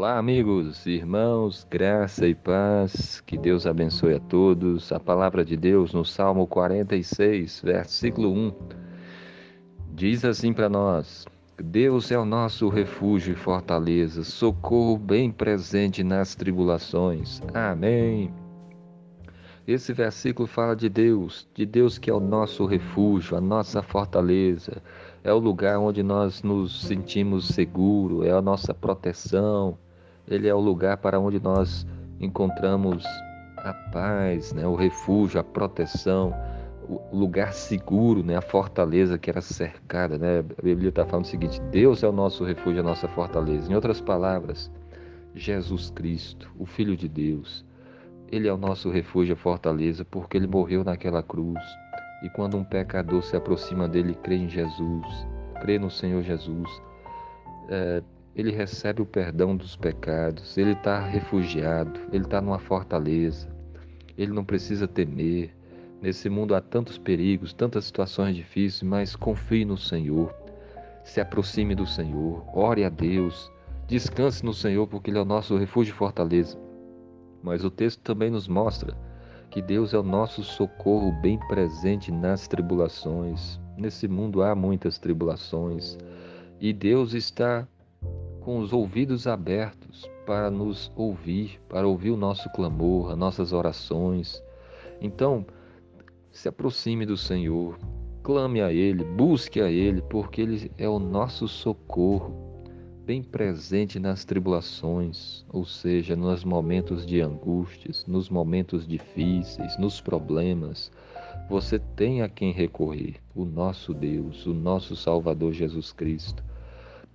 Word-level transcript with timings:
Olá, 0.00 0.16
amigos, 0.16 0.86
irmãos, 0.86 1.66
graça 1.70 2.26
e 2.26 2.34
paz, 2.34 3.20
que 3.20 3.36
Deus 3.36 3.66
abençoe 3.66 4.14
a 4.14 4.18
todos. 4.18 4.90
A 4.92 4.98
palavra 4.98 5.44
de 5.44 5.58
Deus 5.58 5.92
no 5.92 6.06
Salmo 6.06 6.46
46, 6.46 7.60
versículo 7.62 8.32
1, 8.32 8.52
diz 9.92 10.24
assim 10.24 10.54
para 10.54 10.70
nós: 10.70 11.26
Deus 11.62 12.10
é 12.10 12.18
o 12.18 12.24
nosso 12.24 12.70
refúgio 12.70 13.34
e 13.34 13.36
fortaleza, 13.36 14.24
socorro 14.24 14.96
bem 14.96 15.30
presente 15.30 16.02
nas 16.02 16.34
tribulações. 16.34 17.42
Amém. 17.52 18.32
Esse 19.68 19.92
versículo 19.92 20.48
fala 20.48 20.74
de 20.74 20.88
Deus, 20.88 21.46
de 21.54 21.66
Deus 21.66 21.98
que 21.98 22.08
é 22.08 22.14
o 22.14 22.20
nosso 22.20 22.64
refúgio, 22.64 23.36
a 23.36 23.40
nossa 23.40 23.82
fortaleza, 23.82 24.82
é 25.22 25.30
o 25.30 25.38
lugar 25.38 25.78
onde 25.78 26.02
nós 26.02 26.42
nos 26.42 26.84
sentimos 26.84 27.48
seguros, 27.48 28.24
é 28.24 28.30
a 28.30 28.40
nossa 28.40 28.72
proteção, 28.72 29.76
ele 30.30 30.48
é 30.48 30.54
o 30.54 30.60
lugar 30.60 30.96
para 30.98 31.18
onde 31.18 31.40
nós 31.40 31.86
encontramos 32.20 33.04
a 33.56 33.74
paz, 33.92 34.52
né, 34.52 34.66
o 34.66 34.74
refúgio, 34.74 35.40
a 35.40 35.44
proteção, 35.44 36.32
o 36.88 37.16
lugar 37.16 37.52
seguro, 37.52 38.22
né, 38.22 38.36
a 38.36 38.40
fortaleza 38.40 39.18
que 39.18 39.30
era 39.30 39.40
cercada. 39.40 40.18
Né? 40.18 40.38
A 40.58 40.62
Bíblia 40.62 40.88
está 40.88 41.04
falando 41.04 41.24
o 41.24 41.28
seguinte: 41.28 41.60
Deus 41.70 42.02
é 42.02 42.08
o 42.08 42.12
nosso 42.12 42.44
refúgio, 42.44 42.80
a 42.80 42.84
nossa 42.84 43.06
fortaleza. 43.08 43.70
Em 43.70 43.74
outras 43.74 44.00
palavras, 44.00 44.70
Jesus 45.34 45.90
Cristo, 45.90 46.50
o 46.58 46.66
Filho 46.66 46.96
de 46.96 47.08
Deus, 47.08 47.64
ele 48.30 48.48
é 48.48 48.52
o 48.52 48.56
nosso 48.56 48.90
refúgio 48.90 49.34
e 49.34 49.36
fortaleza 49.36 50.04
porque 50.04 50.36
ele 50.36 50.46
morreu 50.46 50.82
naquela 50.84 51.22
cruz. 51.22 51.60
E 52.22 52.28
quando 52.30 52.56
um 52.56 52.64
pecador 52.64 53.22
se 53.22 53.36
aproxima 53.36 53.88
dele 53.88 54.14
crê 54.14 54.36
em 54.36 54.48
Jesus, 54.48 55.26
crê 55.60 55.78
no 55.78 55.90
Senhor 55.90 56.22
Jesus, 56.22 56.68
é, 57.68 58.02
ele 58.40 58.52
recebe 58.52 59.02
o 59.02 59.06
perdão 59.06 59.54
dos 59.54 59.76
pecados, 59.76 60.56
ele 60.56 60.72
está 60.72 60.98
refugiado, 60.98 62.00
ele 62.10 62.24
está 62.24 62.40
numa 62.40 62.58
fortaleza, 62.58 63.46
ele 64.16 64.32
não 64.32 64.44
precisa 64.44 64.88
temer. 64.88 65.54
Nesse 66.00 66.30
mundo 66.30 66.54
há 66.54 66.60
tantos 66.60 66.96
perigos, 66.96 67.52
tantas 67.52 67.84
situações 67.84 68.34
difíceis, 68.34 68.82
mas 68.82 69.14
confie 69.14 69.66
no 69.66 69.76
Senhor, 69.76 70.34
se 71.04 71.20
aproxime 71.20 71.74
do 71.74 71.86
Senhor, 71.86 72.42
ore 72.56 72.82
a 72.82 72.88
Deus, 72.88 73.52
descanse 73.86 74.42
no 74.42 74.54
Senhor, 74.54 74.86
porque 74.86 75.10
Ele 75.10 75.18
é 75.18 75.22
o 75.22 75.26
nosso 75.26 75.58
refúgio 75.58 75.92
e 75.92 75.96
fortaleza. 75.96 76.58
Mas 77.42 77.62
o 77.62 77.70
texto 77.70 78.00
também 78.00 78.30
nos 78.30 78.48
mostra 78.48 78.96
que 79.50 79.60
Deus 79.60 79.92
é 79.92 79.98
o 79.98 80.02
nosso 80.02 80.42
socorro 80.42 81.12
bem 81.20 81.38
presente 81.46 82.10
nas 82.10 82.48
tribulações. 82.48 83.60
Nesse 83.76 84.08
mundo 84.08 84.42
há 84.42 84.54
muitas 84.54 84.98
tribulações 84.98 85.98
e 86.58 86.72
Deus 86.72 87.12
está 87.12 87.66
com 88.40 88.58
os 88.58 88.72
ouvidos 88.72 89.26
abertos 89.26 90.10
para 90.26 90.50
nos 90.50 90.90
ouvir, 90.96 91.60
para 91.68 91.86
ouvir 91.86 92.10
o 92.10 92.16
nosso 92.16 92.48
clamor, 92.50 93.12
as 93.12 93.18
nossas 93.18 93.52
orações. 93.52 94.42
Então, 95.00 95.44
se 96.30 96.48
aproxime 96.48 97.04
do 97.04 97.16
Senhor, 97.16 97.78
clame 98.22 98.60
a 98.60 98.72
Ele, 98.72 99.04
busque 99.04 99.60
a 99.60 99.70
Ele, 99.70 100.02
porque 100.02 100.40
Ele 100.40 100.70
é 100.78 100.88
o 100.88 100.98
nosso 100.98 101.48
socorro 101.48 102.50
bem 103.04 103.22
presente 103.22 103.98
nas 103.98 104.24
tribulações, 104.24 105.44
ou 105.48 105.64
seja, 105.64 106.14
nos 106.14 106.44
momentos 106.44 107.04
de 107.04 107.20
angústias, 107.20 108.06
nos 108.06 108.30
momentos 108.30 108.86
difíceis, 108.86 109.76
nos 109.78 110.00
problemas. 110.00 110.92
Você 111.48 111.80
tem 111.96 112.22
a 112.22 112.28
quem 112.28 112.52
recorrer, 112.52 113.16
o 113.34 113.44
nosso 113.44 113.92
Deus, 113.92 114.46
o 114.46 114.54
nosso 114.54 114.94
Salvador 114.94 115.52
Jesus 115.52 115.92
Cristo. 115.92 116.44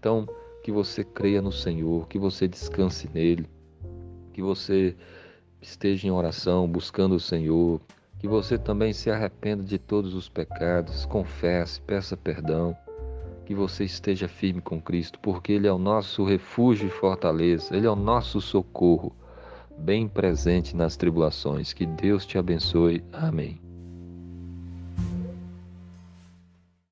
Então, 0.00 0.26
que 0.64 0.72
você 0.72 1.04
creia 1.04 1.42
no 1.42 1.52
Senhor, 1.52 2.08
que 2.08 2.18
você 2.18 2.48
descanse 2.48 3.06
nele, 3.12 3.46
que 4.32 4.40
você 4.40 4.96
esteja 5.60 6.08
em 6.08 6.10
oração 6.10 6.66
buscando 6.66 7.16
o 7.16 7.20
Senhor, 7.20 7.82
que 8.18 8.26
você 8.26 8.56
também 8.56 8.94
se 8.94 9.10
arrependa 9.10 9.62
de 9.62 9.76
todos 9.76 10.14
os 10.14 10.26
pecados, 10.26 11.04
confesse, 11.04 11.82
peça 11.82 12.16
perdão 12.16 12.74
que 13.44 13.54
você 13.54 13.84
esteja 13.84 14.26
firme 14.26 14.62
com 14.62 14.80
Cristo, 14.80 15.18
porque 15.18 15.52
Ele 15.52 15.66
é 15.66 15.72
o 15.72 15.76
nosso 15.76 16.24
refúgio 16.24 16.86
e 16.86 16.90
fortaleza, 16.90 17.76
Ele 17.76 17.86
é 17.86 17.90
o 17.90 17.94
nosso 17.94 18.40
socorro, 18.40 19.14
bem 19.76 20.08
presente 20.08 20.74
nas 20.74 20.96
tribulações. 20.96 21.74
Que 21.74 21.84
Deus 21.84 22.24
te 22.24 22.38
abençoe. 22.38 23.04
Amém. 23.12 23.63